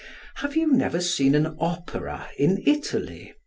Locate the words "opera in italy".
1.59-3.35